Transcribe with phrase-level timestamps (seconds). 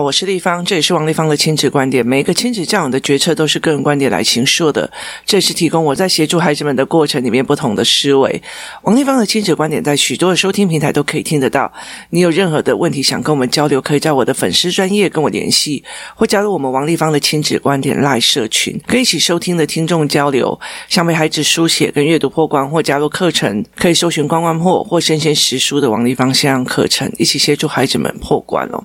[0.00, 2.06] 我是立方，这也是王立方的亲子观点。
[2.06, 4.90] 每一个亲子教养的决策都是个人观点来形塑的，
[5.24, 8.42] 这也是提供我在协助孩子们的过程里面不同的思维。
[8.82, 11.72] 王立方的亲子观点在许多的收听平台都可以听得到。
[12.10, 15.82] 你有任何的问题想跟我们交流，可以在我的粉丝专业跟我联系，
[16.14, 20.58] 或加入我们王立方的亲子观点赖社群，跟一起收听的听众交流。
[20.88, 28.84] 想为孩子书写跟阅读破关，或加入课程，可以搜寻关关破或生鲜识书的王立方线上课程，一起协助孩子们破关哦。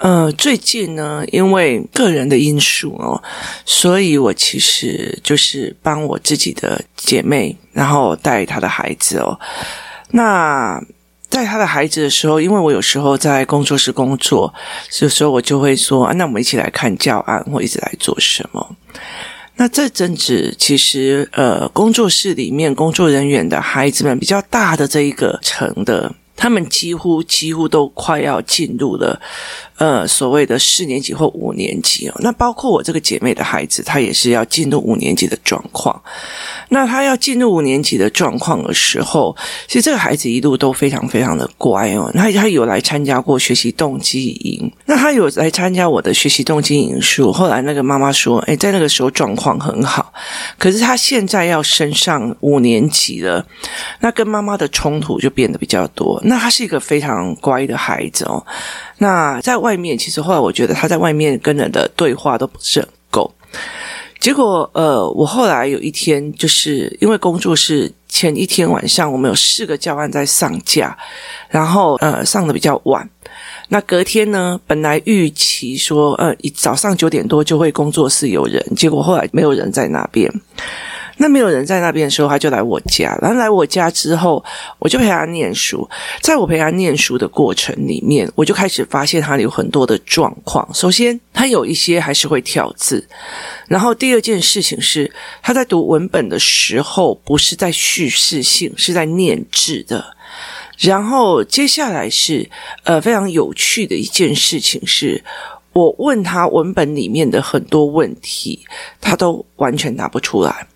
[0.00, 3.22] 呃，最近呢，因为个人的因素哦，
[3.66, 9.38] 所以我其实就是帮我自己的姐妹，然后带她的孩子哦。
[10.12, 10.82] 那
[11.28, 14.54] 带她的孩子的时候，因为我有时候在工作室工作，
[15.02, 18.76] 有时候我就会说，那我们一起来看教案，或一起来做什么。
[19.56, 26.10] 那这阵子其实呃，工作室里面工作人员的孩子们比较大的这一个层的。
[26.42, 29.20] 他们几乎几乎都快要进入了，
[29.80, 32.14] 呃，所谓的四年级或五年级哦。
[32.18, 35.98] 那包括我这个姐妹的孩子，她也是要进入五年级的状况。
[36.68, 39.34] 那她要进入五年级的状况的时候，
[39.66, 42.10] 其实这个孩子一路都非常非常的乖哦。
[42.12, 47.32] 那他有来参加过学习动机营，那他有来参加我的学习动机营书。
[47.32, 50.12] 后来那个妈妈说：“哎，在那个时候状况很好，
[50.58, 53.42] 可是他现在要升上五年级了，
[54.00, 58.44] 那跟妈妈的冲突就变得比较多。”那他是一个非常乖的孩子哦。
[59.02, 63.32] 那在外面，其实后来我觉得他在外面跟人的对话都不是很够。
[64.18, 70.94] 结果，呃，我后来有一天，就是因为工作室前一天晚上，我们有四个教案在上架，
[71.48, 73.08] 然后呃上的比较晚。
[73.68, 80.30] 那隔天呢，本来预期说，呃，一早上九点多就会工作室有人，结果后来没有人在那边。
[81.22, 83.14] 那没有人在那边的时候，他就来我家。
[83.20, 84.42] 然后来我家之后，
[84.78, 85.86] 我就陪他念书。
[86.22, 90.66] 在我陪他念书的过程里面，我就开始发现他有很多的状况。
[90.72, 93.06] 首先，他有一些还是会跳字。
[93.68, 95.12] 然后，第二件事情是，
[95.42, 100.02] 他在读文本的时候，不是在叙事性，是在念字的。
[100.78, 102.48] 然后，接下来是
[102.84, 105.22] 呃非常有趣的一件事情是。
[105.72, 108.58] 我问他文本里面的很多问题，
[109.00, 110.66] 他都完全答不出来，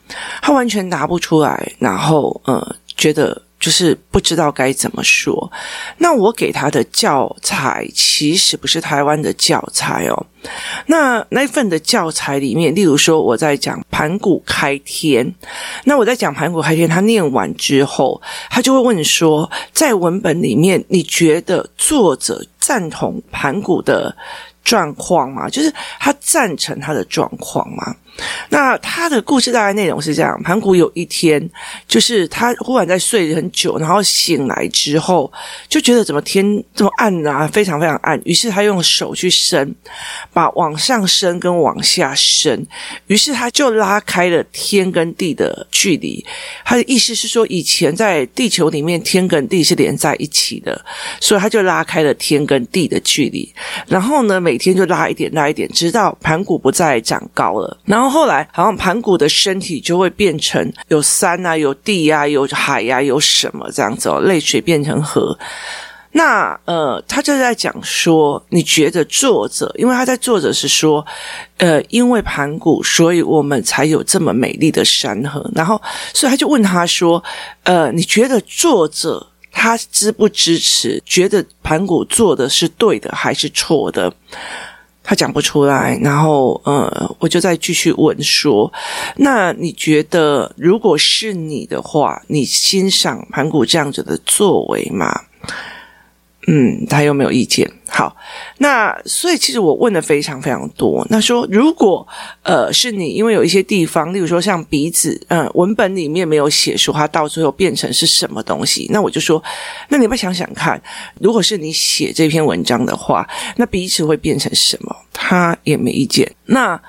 [0.42, 5.50] 他完全答不出来，然后呃，觉得就是不知道该怎么说。
[5.98, 10.26] 那我给他的教材其实不是台湾的教材哦。
[10.86, 15.34] 那那份的教材里面，例如说我在讲盘古开天，
[15.84, 24.14] 那我在讲盘古开天，他念完之后，他就会问说，在文本里面，你觉得作者赞同盘古的
[24.62, 27.96] 状况吗，就是他赞成他的状况吗。
[28.48, 31.50] 那他的故事大概内容是这样：盘古有一天，
[31.88, 35.32] 就是他忽然在睡很久，然后醒来之后，
[35.68, 38.20] 就觉得怎么天这么暗啊，非常非常暗。
[38.24, 39.74] 于是他用手去伸，
[40.32, 42.64] 把往上伸跟往下伸，
[43.08, 46.24] 于是他就拉开了天跟地的距离。
[46.64, 50.80] 他的意思是说，以前在地球里面，天跟地是连在一起的，
[51.20, 53.52] 所以他就拉开了天跟地的距离。
[53.88, 57.76] 然后呢，每天就拉一点，拉一点，直到盘古不再长高了。
[57.84, 58.03] 然后。
[58.04, 65.36] 后后来，好像盘古的身体就会变成有山啊，有地啊，有海呀、啊，有什么这样子哦，泪水变成河。
[66.16, 71.04] 那呃，他就在讲说，你觉得作者，因为他在作者是说，
[71.56, 75.50] 呃，因为盘古，所以我们才有这么美丽的山河。
[75.56, 75.82] 然后，
[76.12, 77.20] 所以他就问他说，
[77.64, 81.02] 呃，你觉得作者他支不支持？
[81.04, 84.12] 觉得盘古做的是对的还是错的？
[85.04, 88.72] 他讲不出来，然后呃，我就再继续问说
[89.18, 95.14] ：“那你觉得，如果是你的话，你欣赏盘古这样子的作为吗？”
[96.46, 97.70] 嗯，他有没有意见？
[97.88, 98.14] 好，
[98.58, 101.06] 那所以其实我问的非常非常多。
[101.08, 102.06] 那说如果
[102.42, 109.42] 呃是你，因为有一些地方，例如说像鼻子，嗯、文本里面没有写说它到最后变成是什么东西，那我就说，
[109.88, 110.80] 那你们想想看，
[111.20, 114.94] 如果是你写这篇文章的话，那鼻子会变成什么？
[115.12, 116.30] 他也没意见。
[116.46, 116.80] 那。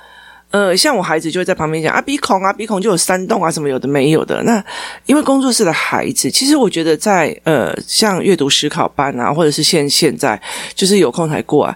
[0.56, 4.42] 呃，像我孩子就会在旁边讲啊，鼻孔啊，鼻孔就有山洞啊，什么有的没有的。
[4.44, 4.64] 那
[5.06, 10.42] 因为工作室的孩子，其实我觉得在呃，像阅读思考班啊，或者是现现在
[10.74, 11.76] 就是有空才过啊。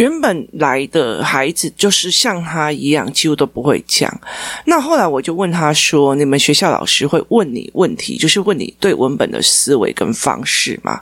[0.00, 4.10] 原本来的孩子就是像他一样，几乎都不会讲。
[4.64, 10.98] 那后来我就问他说：“你们学校老师会问你问题，就是问你对文本的思维跟方式吗？”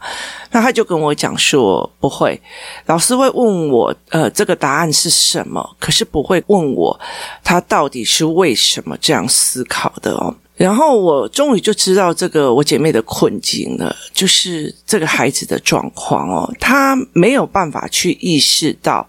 [0.51, 2.41] 那他就跟我讲说：“不会，
[2.87, 5.77] 老师会问我，呃，这个答案是什么？
[5.79, 6.99] 可是不会问我
[7.45, 19.09] 他到底是为什么这样思考的哦。”然后我终于就知道这个我姐妹的困境了，就是这个孩子的状况哦，他没有办法去意识到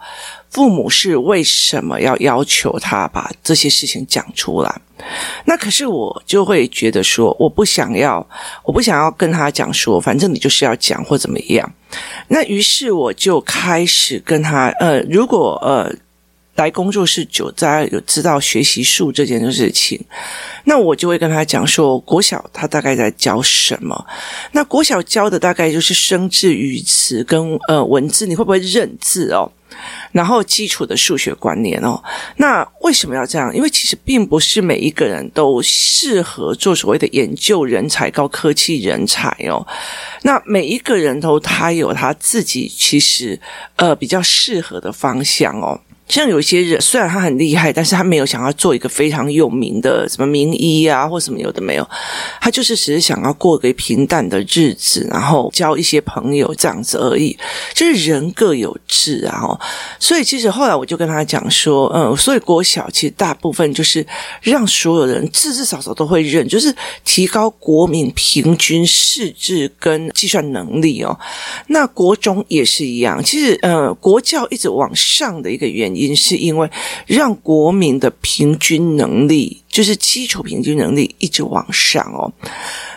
[0.51, 4.81] 父母是为什么要要求他把这些事情讲出来。
[5.45, 8.25] 那可是我就会觉得说，我不想要，
[8.63, 11.73] 我不想要跟他讲说，反正你就是要讲或怎么样。
[12.27, 15.91] 那于是我就开始跟他，呃，如果呃。
[16.59, 19.99] 来工作室久，大家有知道学习术这件事情，
[20.65, 24.05] 那我就会跟他讲说，国小他大概在教什么？
[24.51, 29.49] 那国小教的大概就是生字、语词跟呃文字，你会不会认字哦？
[30.11, 32.01] 然后基础的数学观念哦。
[32.37, 33.55] 那为什么要这样？
[33.55, 39.65] 因为其实并不是每一个人都适合做所谓的研究人才、高科技人才哦。
[40.23, 43.39] 那每一个人都他有他自己其实
[43.77, 45.79] 呃比较适合的方向哦。
[46.09, 51.87] 像有些人，虽然他很厉害，但是他没有想要做一个非常有名的什么名医啊，或什么有的没有，
[52.41, 57.37] 他就是只是想要过个平淡的日子，然后交一些朋友这样子而已。
[57.75, 59.39] 就是人各有志啊，
[59.99, 64.03] 所以其实后来我就跟他讲说，嗯，所以国小其实大部分就是
[64.41, 66.75] 让所有人至至少少都会认，就是
[67.05, 71.15] 提高国民平均识字跟计算能力哦。
[71.67, 75.98] 那国中也是一样，其实呃，国教一直往上的一个原因。
[75.99, 76.69] 因是因为
[77.05, 82.31] 让国民的平均能力，就是基础平均能力一直往上哦。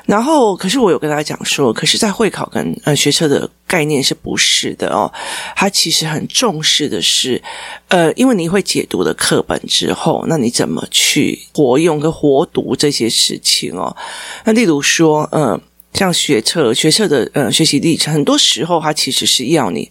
[0.04, 5.10] 然后，可是我有跟大家讲说，可是，在会考跟呃学测的概念是不是的哦？
[5.54, 7.40] 他其实很重视的是，
[7.86, 13.96] 呃，因为你会解读的课本之后，那你怎么去活用跟活读这些事情哦？
[14.44, 15.58] 那例如说，嗯、
[15.94, 19.88] 像学测学测的呃学习历程，很多时候它其实是要你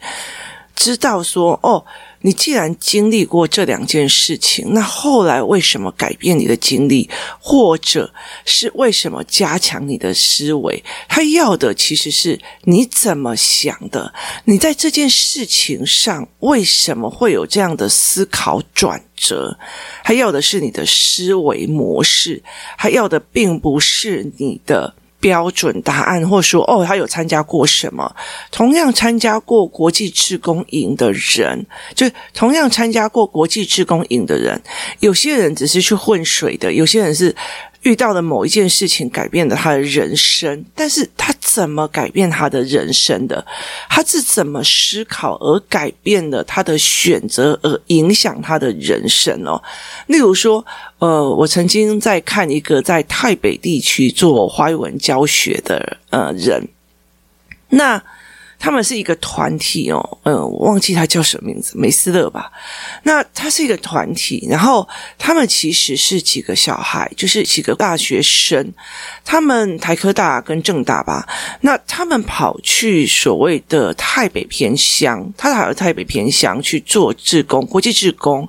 [0.75, 1.83] 知道说哦。
[2.21, 7.09] 你既然经历过这两件事情，那后来为什么改变你的经历，
[7.39, 8.13] 或者
[8.45, 10.83] 是为什么加强你的思维？
[11.07, 14.13] 他要的其实是你怎么想的，
[14.45, 19.57] 你在这件事情上为什么会有这样的思考转折？
[20.03, 22.41] 他要的是你的思维模式，
[22.77, 24.93] 他要的并不是你的。
[25.21, 28.13] 标准答案，或说哦，他有参加过什么？
[28.51, 31.65] 同样参加过国际志工营的人，
[31.95, 34.61] 就同样参加过国际志工营的人，
[34.99, 37.33] 有些人只是去混水的，有些人是。
[37.83, 43.45] 遇到了某一件事情改变了他的人生，但是他怎么改变他的人生的？
[43.89, 49.61] 他是怎么思考而改变了他的选择，而影响他的人生哦？
[50.07, 50.65] 例如说，
[50.99, 56.67] 呃，我曾经在看一个在台北地区做华语文教学的呃人，
[57.69, 58.01] 那。
[58.61, 62.51] 他们是一个团体哦，嗯，我忘记他叫什么名字，梅斯勒吧。
[63.01, 64.87] 那他是一个团体，然后
[65.17, 68.71] 他们其实是几个小孩，就是几个大学生，
[69.25, 71.27] 他们台科大跟政大吧。
[71.61, 78.47] 那他们跑去所谓的泰北偏乡，他跑到泰北偏乡去做志工，国际志工。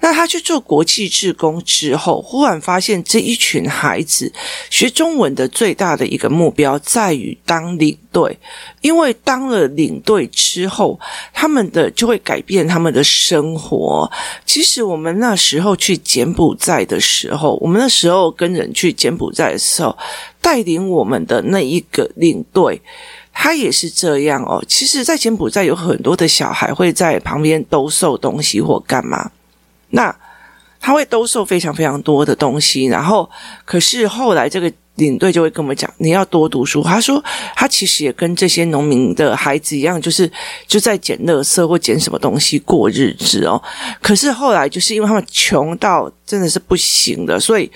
[0.00, 4.30] 那他去做国际志工之后，忽然发现这一群孩子
[4.68, 8.38] 学中文的最大的一个目标在于当领队，
[8.82, 10.98] 因为当当了领队之后，
[11.32, 14.10] 他们的就会改变他们的生活。
[14.44, 19.96] 其实我们那时候去柬埔寨的时候，我们那时候跟人去柬埔寨的时候，
[20.40, 22.82] 带领我们的那一个领队，
[23.32, 24.60] 他也是这样哦。
[24.66, 29.30] 其实，在柬埔寨有很多的小孩会在旁边兜售东西或干嘛，
[29.90, 30.12] 那
[30.80, 32.86] 他会兜售非常非常多的东西。
[32.86, 33.30] 然后，
[33.64, 34.72] 可是后来这个。
[34.98, 36.82] 领队就会跟我们讲，你要多读书。
[36.82, 37.24] 他说，
[37.56, 40.30] 他其实也跟这些农民的孩子一样，就是
[40.66, 43.62] 就在捡垃圾或捡什么东西过日子哦。
[44.02, 47.70] 可是后来，就是因为他们穷到真的是不行的，所以。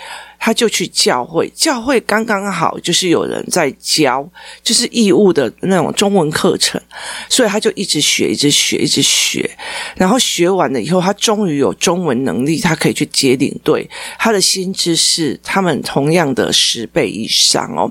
[0.44, 4.28] 他就去教会，教会刚刚好就是有人在教，
[4.60, 6.82] 就是义务的那种中文课程，
[7.28, 9.48] 所以他就一直学，一直学，一直学，
[9.94, 17.88] 然后学完了以后，他终于有中文能力，他可以去接领队，他的薪资是他们同样的十倍以上哦。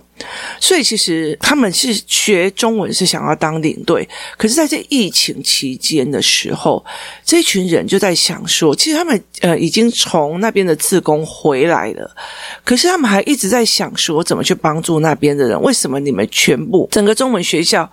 [0.60, 6.84] 所以其实他们是学中文是想要当领队，可是在这疫情期间的时候，
[7.24, 12.13] 这群人就在想说，其实他们呃已经从那边的自工回来了。
[12.63, 15.62] 可是他们还一直在想说怎么去帮助那边的人？
[15.62, 17.89] 为什么你们全部整个中文学校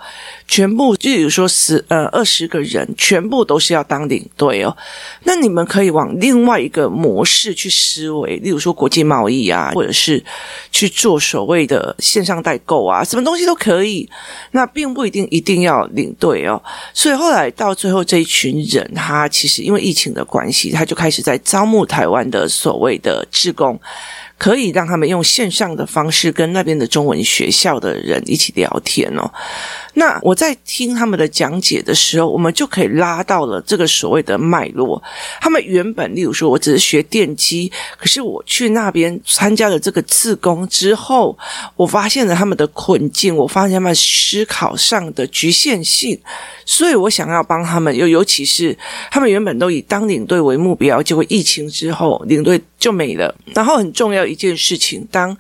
[0.47, 4.76] 全部，就比如说十呃二十个人，全部都是要当领队哦？
[5.25, 10.23] 那你们可以往另外一个模式去思维，例如说国际贸易啊，或者是
[10.71, 14.09] 去做所谓的线上代购啊，什么东西都可以。
[14.52, 16.62] 那并不一定一定要领队哦。
[16.95, 23.78] 所以后来到最后这一群人，他其实因为疫情的关系，他就开始在招募台湾的所谓的志工。
[24.38, 29.30] 可以让他们用线上的方式跟那边的中文学校的人一起聊天哦。
[29.95, 35.02] 那我在听他们的讲解的时候，我们就可以拉到了这个所谓的脉络。
[35.40, 41.37] 他们原本，例如说，我只是学电机，可是我去那边参加了这个自工之后，
[41.75, 46.16] 我发现了他们的困境，我发现他们思考上的局限性，
[46.64, 47.88] 所以我想要帮他们。
[47.97, 48.76] 又尤其是
[49.11, 53.35] 他们原本都以当领队为目标，结果疫情之后，领队就没了。
[53.54, 55.37] 然后很重要一件事情，当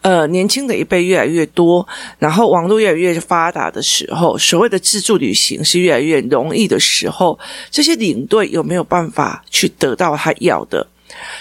[0.00, 1.86] 呃年轻的一辈越来越多，
[2.18, 7.38] 然后网络越来越发达的时候，所谓的自助旅行是越来越容易的时候，
[7.70, 10.86] 这些领队有没有办法去得到他要的？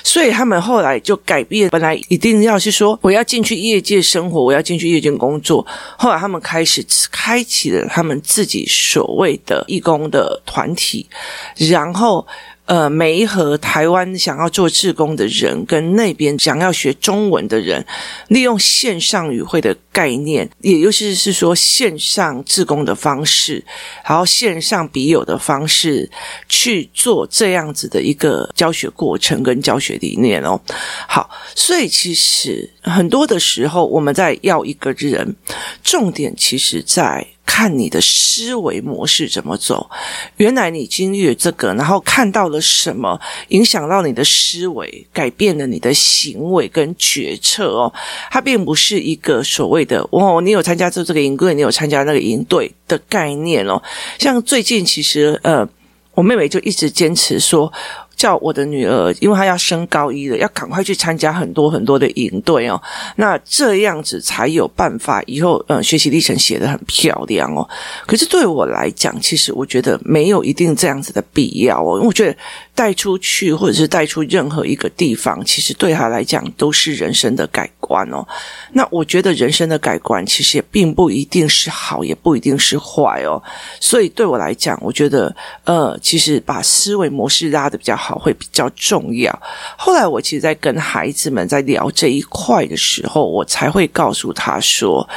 [0.03, 5.65] 所以他们后来就改变，本来一定要是说我要进去业界生活，我要进去业界工作。
[5.97, 11.07] 后来他们开始开启了他们自己所谓的义工的团体，
[11.55, 12.27] 然后。
[12.65, 17.85] 呃，每一盒台湾想要做志工的人，跟那边想要学中文的人，
[18.29, 23.63] 利用线上语汇的概念，也就是是说线上志工的方式，
[24.03, 26.09] 然后线上笔友的方式
[26.49, 30.59] 去做这样子的一个教学过程跟教学理念哦。
[31.07, 35.35] 好，所以其实很多的时候，我们在要一个人，
[35.83, 37.27] 重点其实在。
[37.45, 39.89] 看你的思维模式怎么走，
[40.37, 47.93] 原来你经历了这个，然后看到了什么，影响到你的思维，改变了你的行为跟决策哦。
[48.29, 53.81] 它并不是一个所谓的哦，你有参加这这个营队，你有参加那个营队的概念哦。
[54.19, 55.67] 像最近其实呃，
[56.13, 57.71] 我妹妹就一直坚持说。
[58.15, 62.81] 叫我的女儿，因为她要升高一了，要赶快去参加很多很多的营队哦。
[63.17, 67.67] 那这样子才有办法以后，嗯，学习历程写得很漂亮哦。
[68.07, 71.97] 可是对我来讲，其实我觉得没有一定这样子的必要哦。
[71.97, 72.35] 因为我觉得
[72.73, 78.25] 带出去或者是带出任何一个地方，其实对她来讲都是人生的改观哦。
[78.71, 83.41] 那我觉得人生的改观其实也并不一定是好，也不一定是坏哦。
[83.81, 88.04] 所以对我来讲，我觉得呃，其实把思维模式拉得比较好。
[88.05, 89.41] 好会比较重要。
[89.75, 95.07] 后来我其实，在跟孩子们在聊这一块的时候，我才会告诉他说，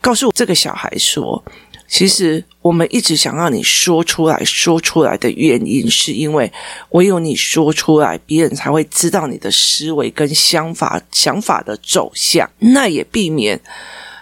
[0.00, 1.42] 告诉这个小孩说，
[1.88, 6.52] 其实我们一直想让你说出来说出来的原因，是因为
[6.90, 12.48] 唯有你说出来，别人才会知道你的思维跟想法想法的走向。
[12.58, 13.60] 那也避免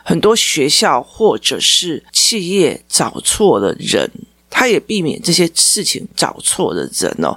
[0.02, 4.11] 很多学校或者是企业找错了人。
[4.56, 7.37] 他也避免这些事情找错的人哦。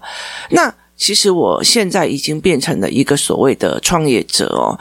[0.52, 4.78] 那其实我现在已经变成了一个所谓的创业者哦。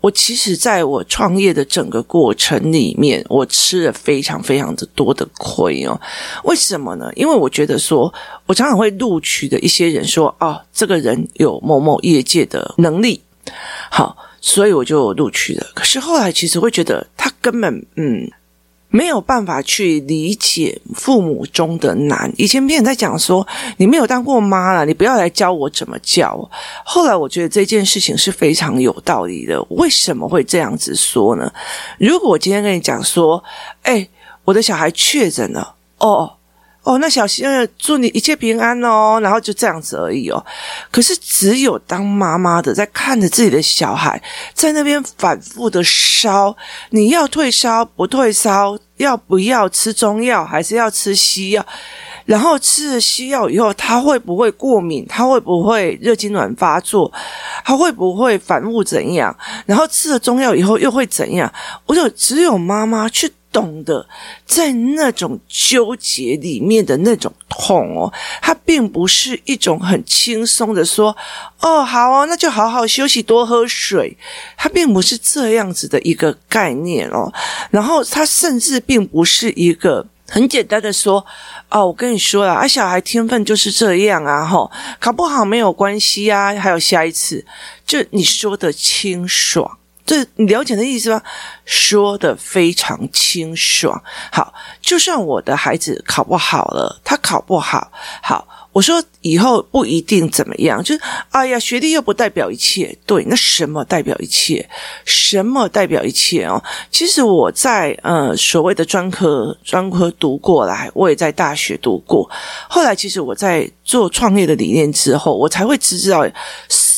[0.00, 6.00] 我其实在我创业的整个过程里面，我吃了非常非常的多的亏哦。
[6.44, 7.10] 为什么呢？
[7.16, 8.12] 因为我觉得说，
[8.46, 13.20] 我常常会录取的一些人说，哦，这个人有某某业界的能力，
[13.90, 15.66] 好，所以我就录取了。
[15.74, 18.30] 可是后来其实会觉得他根本嗯。
[18.90, 22.32] 没有办法去理解父母中的难。
[22.36, 26.50] 以前别人在讲说，你没有当过妈了，你不要来教我怎么教。
[26.84, 29.62] 后来我觉得这件事情是非常有道理的。
[29.70, 31.52] 为什么会这样子说呢？
[31.98, 33.42] 如果我今天跟你讲说，
[33.82, 34.08] 哎，
[34.44, 36.37] 我的小孩确诊了，哦。
[36.88, 37.44] 哦，那小希，
[37.76, 40.42] 祝你一切平安哦，然后就这样子而已哦。
[40.90, 44.18] 可是只有当妈妈的在看着自己的小孩
[44.54, 46.56] 在那边反复的烧，
[46.88, 51.66] 你要退烧不退烧，要不要吃中药还是要吃西药？
[52.24, 55.04] 然后吃了西药以后，他会不会过敏？
[55.06, 57.12] 他会不会热痉挛发作？
[57.66, 59.36] 他会不会反复怎样？
[59.66, 61.52] 然后吃了中药以后又会怎样？
[61.84, 63.30] 我就只有妈妈去。
[63.50, 64.06] 懂得
[64.44, 68.12] 在那种纠结里面的那种痛哦，
[68.42, 71.16] 它并不是一种很轻松的说
[71.60, 74.16] 哦，好哦，那就好好休息，多喝水。
[74.56, 77.32] 它并不是这样子的一个概念哦，
[77.70, 81.24] 然后它甚至并不是一个很简单的说
[81.70, 87.44] 哦，我跟你说了，啊，小孩天分就是这样啊，吼，考不好没有关系啊，还有下一次，
[87.86, 89.78] 就你说的清爽。
[90.08, 91.22] 这你了解的意思吗？
[91.66, 94.02] 说得非常清爽。
[94.32, 98.48] 好，就算我的孩子考不好了，他考不好，好。
[98.70, 101.00] 我说以后不一定怎么样，就是
[101.30, 102.96] 哎呀，学历又不代表一切。
[103.04, 104.68] 对，那什么代表一切？
[105.04, 106.62] 什么代表一切哦？
[106.90, 112.30] 其实我在呃所谓的专科专科读过来，我也在大学读过。
[112.68, 116.24] 后来其实我在做创业的理念之后，我才会知道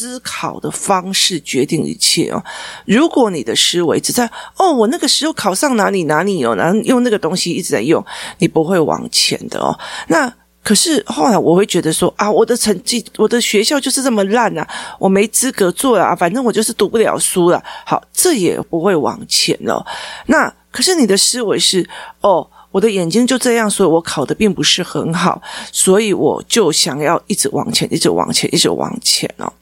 [0.00, 2.42] 思考的方式决定一切哦。
[2.86, 4.24] 如果你的思维只在
[4.56, 8.02] 哦，我那个时候考上哪里哪里哦，然后用那个东西一直在用，
[8.38, 9.78] 你不会往前的哦。
[10.08, 10.32] 那。
[10.62, 17.62] 可是后来我会觉得说啊，我的成绩，我的学校就是这么烂啊，我没资格做啊，反正我就是读不了书了。
[17.86, 19.84] 好，这也不会往前了。
[20.26, 21.88] 那可是你的思维是
[22.20, 22.46] 哦。
[22.70, 29.52] 我的眼睛就这样，所以我考得并不是很好，所以我就想要一直往前，一直往前，一直往前哦。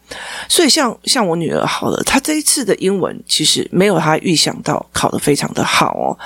[0.48, 6.18] 所以像像我女儿好了，她这一次的英文其实没有她预想到考得非常的好哦。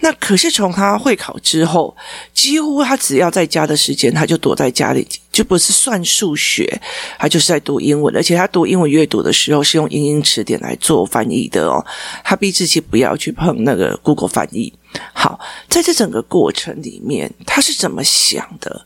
[0.00, 1.94] 那可是从她会考之后，
[2.32, 6.80] 几乎她只要在家的时间，她就躲在家里，就不是算数学，
[7.18, 11.84] 她就是在读英文，而且她读英文阅读的时候是用英英词典来做翻译的哦。
[12.24, 14.72] 她逼自己不要去碰那个 Google 翻译。
[15.12, 18.84] 好，在这整个过程里面，他是怎么想的？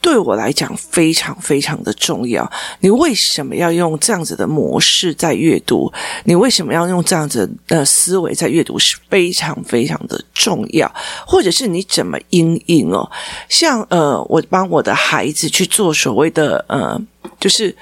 [0.00, 2.50] 对我来讲，非常非常的重要。
[2.80, 5.92] 你为什么要用这样子的模式在阅读？
[6.24, 8.78] 你为什么要用这样子的思维在阅读？
[8.78, 10.90] 是非常非常的重要。
[11.26, 13.10] 或者是你怎么因应哦？
[13.48, 17.00] 像呃，我帮我的孩子去做所谓的呃，
[17.38, 17.76] 就是。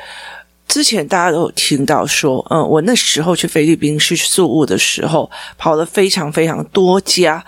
[0.69, 7.43] 之前大家都有听到说，嗯，我那时候去菲律宾去宿务的时候，跑了非常非常多家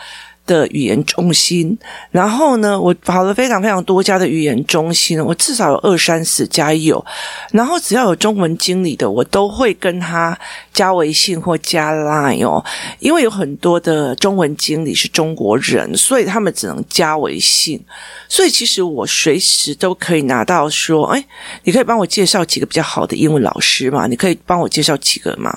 [0.51, 1.79] 的语言中心，
[2.11, 7.05] 然后呢，我跑了非常非常多家的语言中心，我至少有二三十家有，
[7.53, 10.37] 然后只要有中文经理的，我都会跟他
[10.75, 12.65] 加微信或加 Line 哦，
[12.99, 17.81] 因为有很多的中文经理是中国人，所以他们只能加微信，
[18.29, 21.25] 所以其实我随时都可以拿到说，哎，
[21.63, 24.09] 你可以帮我介绍几个比较好的英文老师吗？
[24.09, 25.57] 你可以帮我介绍几个吗？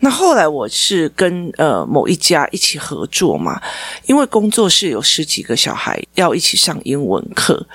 [0.00, 3.60] 那后来我是跟呃某一家一起合作嘛，
[4.06, 7.66] 因为工作室有十几个小孩要一起上英文课，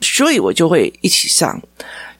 [0.00, 1.60] 所以我就会一起上。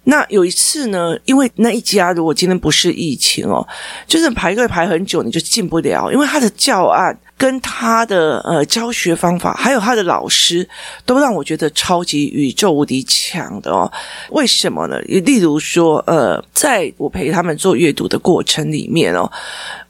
[0.04, 3.66] 那有一次呢，因为那一家如果今天不是疫情哦，
[4.06, 7.18] 就是排队排很久，你就进不了，因为他的教案。
[7.38, 10.68] 跟他的呃教学方法，还有他的老师，
[11.04, 13.90] 都让我觉得超级宇宙无敌强的哦。
[14.30, 14.98] 为什么呢？
[15.00, 19.30] 例如说，呃，在我陪他们做阅读的过程里面哦。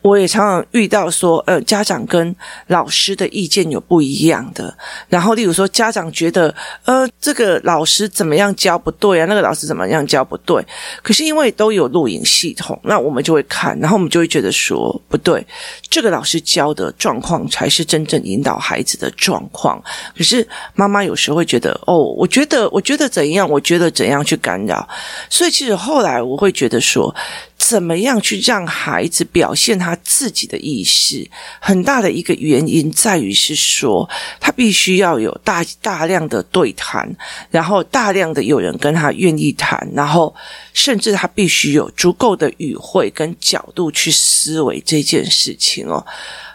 [0.06, 2.34] 我也常常遇到说，呃，家长跟
[2.68, 4.72] 老师的意见有不一样的。
[5.08, 9.26] 然后，例如说，家长觉得，呃，这个老师怎么样教不对啊？
[9.26, 10.64] 那个老师怎么样教不对？
[11.02, 15.44] 可是因为都有录影系统，那我们就会看，然后我们就会觉得说，不对，
[15.90, 19.82] 这个老师教的状况才是真正引导孩子的状况。
[20.16, 23.50] 可是妈妈有时候会觉得，哦，我觉得，我觉得怎样？
[23.50, 24.88] 我觉得怎样去干扰？
[25.28, 27.12] 所以，其实后来我会觉得说。
[27.58, 31.28] 怎么样去让孩子表现他自己的意识？
[31.58, 37.10] 很大的一个原因在于是说，他必须要有大大量的对谈，
[37.50, 40.34] 然后大量的有人跟他愿意谈，然后
[40.72, 46.06] 甚至他必须有足够的语汇跟角度去思维这件事情哦。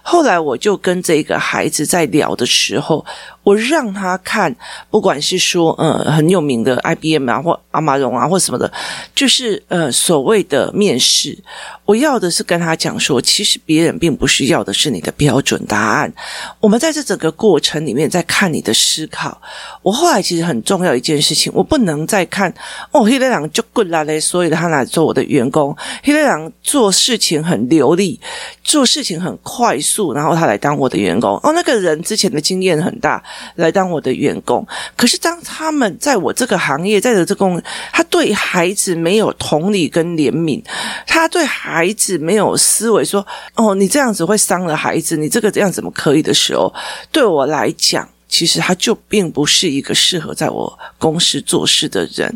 [0.02, 3.06] 后来我就跟这个孩子在聊的时候，
[3.44, 4.56] 我让他看，
[4.90, 8.72] 不管是说呃很有名的 IBM 啊，或阿玛荣啊，或什么的，
[9.14, 11.38] 就是呃所谓的面试，
[11.86, 16.12] 我要的是跟他讲说，其实别人并不是要的是你的标准答案。
[16.60, 19.40] 我们在这整个过程里面在看你的思考。
[19.84, 22.52] 我后来其实很重要一件事情，我不能再看
[22.92, 25.76] 哦，黑雷狼就滚来嘞，所以他来做我的员工。
[26.04, 28.20] 黑雷狼做事情很流利，
[28.64, 29.91] 做事情很快速。
[30.14, 33.22] 然后他来当我的员工哦，那个人之前的经验很大，
[33.56, 34.66] 来当我的员工。
[34.96, 40.64] 可是当他们在我这个行业，在的这工他对孩子没有同理跟怜悯，
[41.06, 43.26] 他对孩子没有思维，说
[43.56, 46.74] 哦，你这样子会伤了孩子，你这个这样怎么可以的时候，
[47.12, 48.08] 对我来讲。
[48.32, 52.34] 其实他就并不是一个适合在我公司做事的人，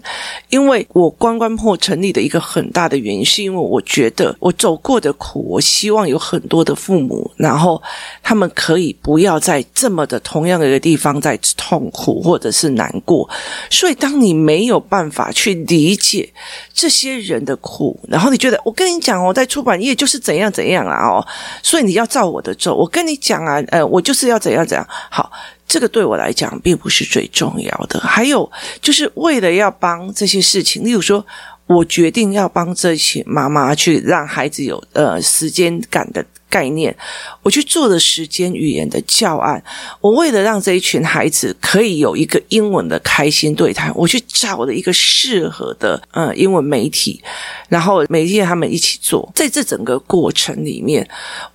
[0.50, 7.82] 因为我关关破成立的一个很大的原因，是因为我觉得我走过的苦，我希望有很多的父母，然后
[8.22, 13.28] 他们可以不要在这么的同样的一个地方在痛苦或者是难过。
[13.70, 16.30] 所以，当你没有办法去理解
[16.74, 21.26] 这些人的苦，然后你觉得我跟你讲哦，在出版业就是怎样怎样啊哦，
[21.64, 22.76] 所以你要照我的做。
[22.76, 25.32] 我跟你讲啊，呃，我就是要怎样怎样好。
[25.68, 28.50] 这个对我来讲并不是最重要的，还有
[28.82, 31.26] 就是为了要帮这些事情，例如说，
[31.66, 36.26] 我决定要帮这些妈妈去让孩子有呃时间感的。
[36.56, 36.96] 概念，
[37.44, 39.62] 我去做的时间语言的教案，
[40.00, 47.22] 我为了让这一群孩子可以有一个英文的开心对谈，我去找了一个适合的呃英文媒体，
[47.68, 51.06] 然后每天他们一起做，在这整个过程里面，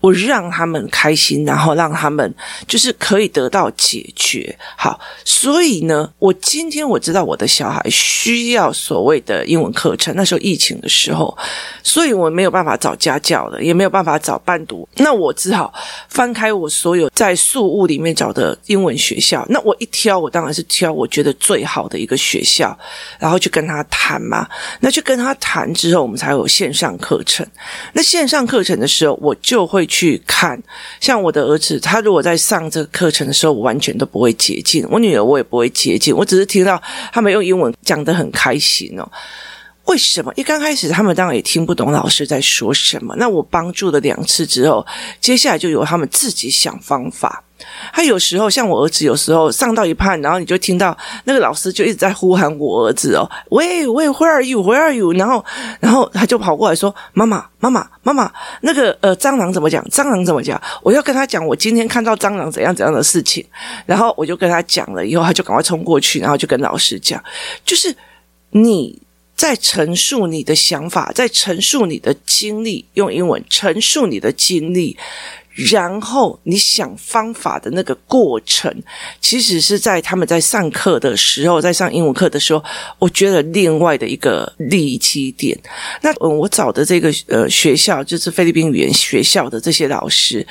[0.01, 2.35] 我让他们开心，然后让他们
[2.69, 4.55] 就是可以得到解决。
[4.77, 11.35] 好，所以呢，我今天我知道我的小孩需要所谓的英文课程，那时候疫情的时候，
[11.83, 14.87] 所以我没有办法找家教的，也没有办法找伴读。
[14.97, 15.73] 那我只好
[16.09, 19.47] 翻开我所有在宿雾里面找的英文学校。
[19.49, 22.77] 那我一挑，我当然是挑我觉得最好的一个学校，
[23.19, 24.47] 然后去跟他谈嘛。
[24.81, 27.47] 那去跟他谈之后，我们才有线上课程。
[27.93, 30.61] 那线上课程的时候，我就会去看，
[31.01, 36.15] 像我的儿子，他如果在上这个课程的时候，我完全都不会接近；我女儿，我也不会接近。
[36.15, 36.81] 我只是听到
[37.13, 39.09] 他们用英文讲得很开心哦。
[39.91, 40.33] 为什么？
[40.37, 43.13] 一刚开始，他们当然也听不懂老师在说什么。
[43.17, 44.87] 那我帮助了两次之后，
[45.21, 47.43] 接下来就由他们自己想方法。
[47.93, 55.13] 他有时候像我儿子，有时候上到一半，然后你就听到那个老师就一直在呼喊我儿子哦，喂喂，Where are you？Where are you？
[55.15, 55.45] 然后，
[55.81, 59.85] 然后他就跑过来说：“妈妈，妈妈，妈妈，那个呃，蟑螂怎么讲？
[59.87, 60.61] 蟑螂怎么讲？
[60.85, 63.45] 我要跟他讲，我今天看到蟑螂怎样怎样的事情。”
[63.87, 67.21] 然后我就跟他讲了，以后他就赶快冲过去，然后就跟老师讲，
[67.65, 67.93] 就是
[68.51, 68.97] 你。
[69.41, 74.99] 在陈述你的想法，在陈述你的经历，用英文陈述你的经历。
[75.53, 78.73] 然后你想方法的那个过程，
[79.21, 82.63] 其实是在他们在上课的时候，在上英文课的时候，
[83.01, 85.59] 我觉得另外的一个利基点。
[86.03, 90.47] 那嗯，我找的这个呃学校就是菲律宾语言学校的这些老师，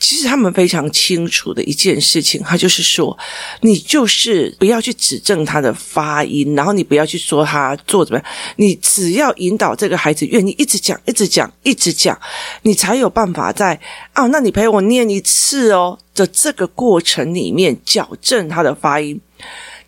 [0.00, 3.16] 其实他们非常清楚的一件事情，他就是说，
[3.60, 12.20] 你就是不要去指正他的发音，然后你不要去说他做怎么样，你只要引导这个孩子愿意一直讲，一直讲，一直讲，
[12.62, 13.78] 你才有办法在
[14.12, 14.40] 啊那。
[14.40, 19.20] 你陪我念一次哦的这个过程里面矫正他的发音，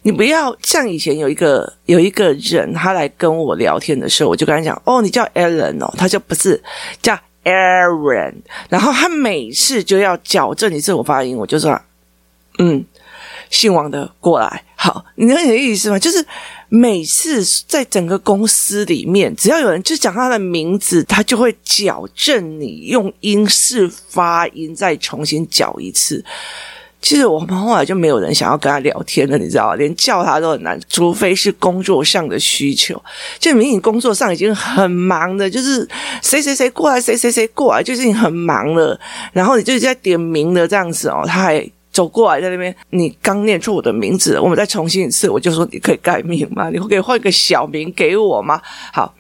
[0.03, 6.63] 你不要像以前有一个有一个人他来跟我聊天的时候，我就跟他讲哦，你叫 Alan 哦，他就不是
[7.01, 8.35] 叫 Aaron，
[8.69, 11.81] 然后他每次就要矫正一次我发音，我就说
[12.59, 12.85] 嗯，
[13.51, 15.99] 姓王的过来，好，你能有意思吗？
[15.99, 16.25] 就是。
[16.75, 26.25] 每次在整个公司里面，只要有人就讲他的名字，他就会矫正你用英式发音，再重新矫一次。
[27.03, 29.75] 其实我们后来就没有人想要跟他聊天了，你知道吗？
[29.75, 32.99] 连叫他都很难，除非是工作上的需求。
[33.39, 35.87] 就明明工作上已经很忙的，就是
[36.23, 38.99] 谁谁谁过来，谁谁谁过来，就是你很忙了，
[39.35, 41.71] 然后你就在点名的这样子哦，他还。
[41.93, 46.71] 走过来，在那边，你刚念出我的名字，我们再重新一次，我就说你可以改名吗？
[46.73, 48.61] 你可以换个小名给我吗？
[48.93, 49.15] 好，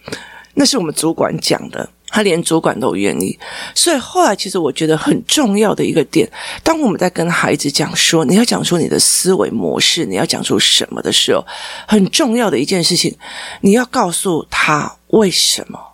[0.54, 3.38] 那是我们主管讲的，他连主管都愿意。
[3.74, 6.26] 所以后来，其实我觉得很重要的一个点，
[6.64, 11.44] 当我们在跟孩子讲说你要讲出你的思维模式，你要讲出什么的时候，
[11.86, 13.14] 很重要的一件事情，
[13.60, 15.91] 你要告诉他为什么。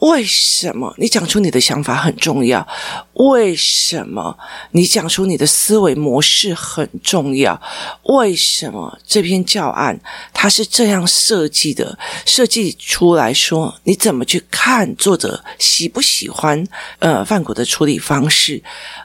[0.00, 2.66] 为什么你讲出你的想法很重要？
[3.14, 4.36] 为什么
[4.72, 7.60] 你讲出你的思维模式很重要？
[8.04, 10.00] 为什么这篇教案
[10.32, 11.98] 它是这样设计的？
[12.24, 16.66] 设计出来说，你怎么去看作者喜不喜欢？
[16.98, 18.62] 呃，范谷的处理方式。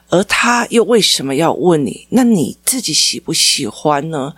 [0.10, 2.06] 而他又为什么要问你？
[2.12, 4.32] 那你自己喜不喜欢呢？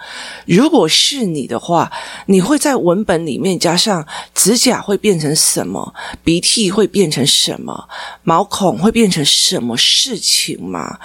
[0.45, 1.91] 如果是你的话，
[2.27, 5.93] 你会在文本里面加上指甲会变成什么？
[6.23, 7.87] 鼻涕会变成什么？
[8.23, 10.97] 毛孔会变成什么事情吗？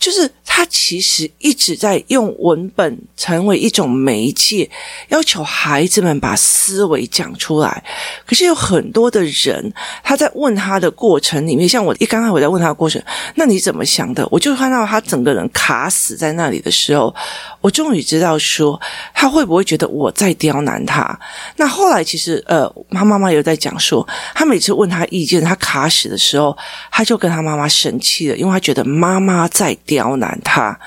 [0.00, 4.68] 就是他其实一直在用文本成为一种媒介，
[5.10, 7.84] 要求孩子们把思维讲出来。
[8.26, 13.00] 可是有很多的人，他在问他的过程里面，像我一刚才我在问他的过程，
[13.36, 14.07] 那你怎么想？
[14.30, 17.14] 我就看到他整个人卡死在那里的时候，
[17.60, 18.80] 我终于知道说
[19.12, 21.18] 他会不会觉得我在刁难他。
[21.56, 26.56] 那后来其实呃，他妈妈有在讲说，他每次问他意见，他卡死的时候，
[26.90, 30.78] 他就跟他妈妈生气了，因为他觉得妈妈在刁难他。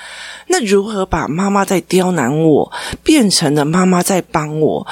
[0.47, 2.71] 那如何把妈妈在刁难我
[3.03, 4.85] 变成了妈妈在帮我，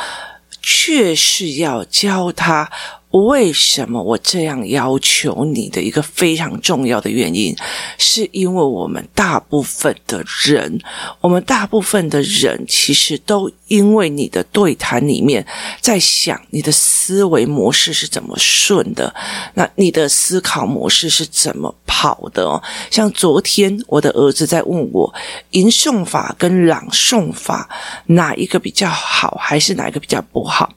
[0.62, 2.70] 却是要教他。
[3.12, 7.56] 为什么我这样要求你的一个非常重要的原因，
[7.98, 10.80] 是因为我们大部分的人，
[11.20, 15.44] 我们大部分的人其实都因为你的对谈里面
[15.82, 19.12] 在想你的思维模式是怎么顺的，
[19.56, 22.62] 那你的思考模式是怎么跑的哦？
[22.92, 25.12] 像昨天我的儿子在问我，
[25.52, 27.68] 吟诵法跟朗诵法
[28.06, 30.72] 哪一个比较好，还是哪一个比较不好？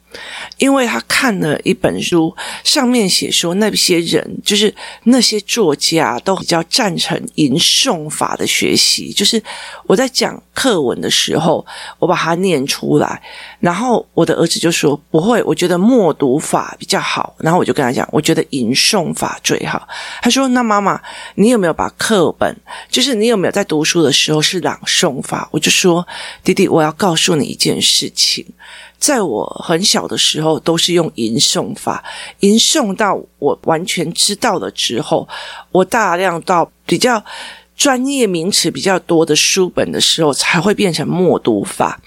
[0.58, 9.12] 因为他看了一本书，上面写说那些人，就是那些作家，都比较赞成吟诵法的学习。
[9.12, 9.42] 就是
[9.86, 11.64] 我在讲课文的时候，
[11.98, 13.22] 我把它念出来，
[13.60, 17.34] 然后我的儿子就说不会，我觉得默读法比较好。
[17.38, 19.88] 然后我就跟他讲，我觉得吟诵法最好。
[20.22, 21.00] 他说：“那妈妈，
[21.34, 22.56] 你有没有把课本，
[22.88, 26.06] 就是你有没有在读书的时候是朗诵法？”我就说
[26.44, 28.46] ：“弟弟，我要告诉你一件事情。”
[29.02, 32.04] 在我很小的时候，都是用吟诵法，
[32.38, 35.28] 吟诵到我完全知道了之后，
[35.72, 37.24] 我大量到比较。
[37.74, 42.00] 专业名词比较多的书本的时候，才会变成默读法。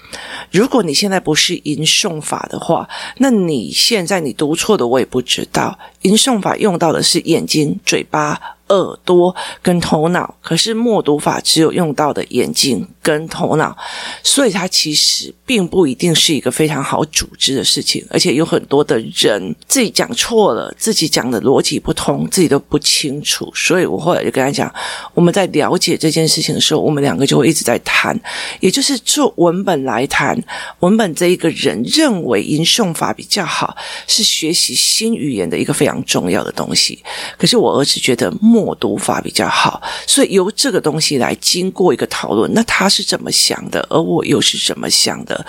[0.50, 5.78] 如果你现在不是吟诵法的话，那你现在你读错的我也不知道。
[6.02, 8.55] 吟诵法用到的是眼睛、嘴巴。
[8.68, 13.76] 耳朵跟头脑，可是默读法只有用到的眼睛跟头脑，
[14.22, 23.50] 所以它其实并不一定是一个非常好组织的事情，而且有很多的人自己讲错了，自己讲的逻辑不通，自己都不清楚。
[23.54, 24.72] 所以我后来就跟他讲，
[25.14, 28.18] 我们在了解这件事情的时候，我们两个就会一直在谈，
[28.58, 30.36] 也就是做文本来谈。
[30.80, 33.76] 文本这一个人认为吟诵法比较好，
[34.08, 36.98] 是学习新语言的一个非常重要的东西。
[37.38, 38.32] 可是我儿子觉得。
[38.56, 45.44] 默读法比较好，所以由这个东西来经过一个讨论，那他是怎么想的，而我又是怎么想的，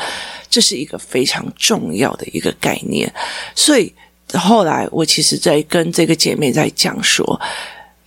[0.49, 3.11] 这是一个非常重要的一个概念。
[3.55, 3.93] 所以
[4.33, 7.39] 后来我其实在跟这个姐妹在讲说，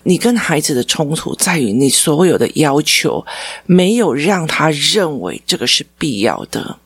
[0.03, 3.25] 你跟孩子的冲突在于你所有的要求
[3.65, 6.77] 没有让他认为这个是必要的。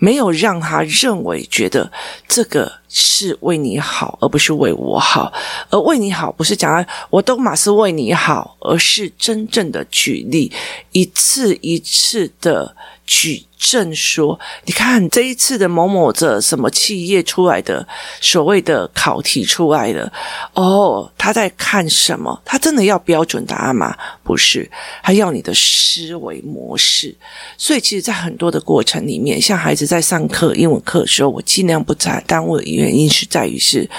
[0.00, 1.90] 没有让他认为觉得
[2.28, 5.32] 这个是为你好，而不是为我好。
[5.70, 10.52] 而为你好，不是讲我都马是为你好，而是真正的举例，
[10.92, 12.74] 一次一次的
[13.06, 13.44] 举。
[13.60, 17.84] 证说，你看这一次的某某的什么企业出来的
[18.20, 20.10] 所谓的考题出来的
[20.54, 22.40] 哦，他在看什么？
[22.44, 23.96] 他真的要标准答案吗？
[24.22, 24.70] 不是，
[25.02, 27.12] 他要你的思维模式。
[27.56, 33.90] 所以，其实，在很多的过程里面，像孩子在上课英文课的时候，我尽量不在耽误的原因是在于是，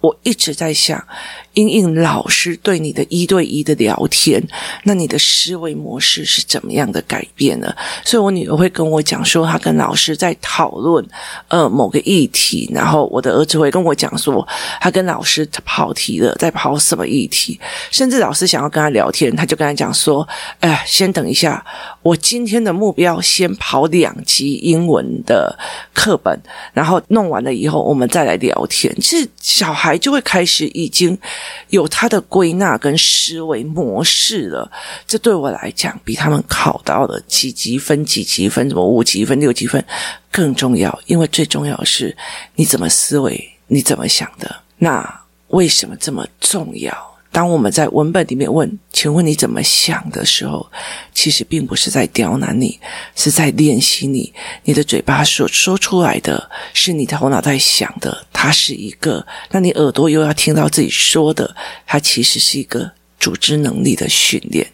[0.00, 1.06] 我一直在想。
[1.54, 4.42] 因应老师对你的一对一的聊天，
[4.84, 7.74] 那你的思维模式是怎么样的改变呢？
[8.04, 11.06] 所以，我女儿会跟我讲说，她跟老师在讨论
[11.48, 14.46] 呃某个议题，然后我的儿子会跟我讲说，
[14.80, 17.60] 他跟老师跑题了，在跑什么议题，
[17.90, 20.26] 甚至老师想要跟他聊天，他就跟他讲说，
[20.60, 21.62] 哎，先等一下，
[22.00, 25.54] 我今天的目标先跑两集英文的
[25.92, 26.38] 课本，
[26.72, 28.94] 然后弄完了以后，我们再来聊天。
[29.00, 31.18] 其实小孩就会开始已经。
[31.68, 34.70] 有他的归纳跟思维模式了，
[35.06, 39.84] 这对我来讲比他们考到了几级分、几级分、什么五级分、六级分
[40.30, 40.98] 更重要。
[41.06, 42.16] 因为最重要的是
[42.54, 44.54] 你怎么思维，你怎么想的。
[44.78, 47.11] 那为什么这么重要？
[47.32, 50.70] 当我们在文本里面问“请问你怎么想”的时候，
[51.14, 52.78] 其实并不是在刁难你，
[53.16, 54.32] 是在练习你。
[54.64, 64.70] 你的嘴巴所说出来的是你头脑在想的，它是一个；那你耳朵又要听到自己说的，它其实是一个组织能力的训练。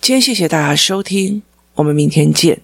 [0.00, 1.42] 今天谢谢大家收听，
[1.74, 2.60] 我们明天见。